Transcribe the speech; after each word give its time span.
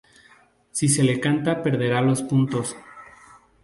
Si 0.77 0.87
se 0.89 1.03
le 1.03 1.19
canta 1.19 1.61
perderá 1.61 2.01
los 2.01 2.23
puntos. 2.23 2.75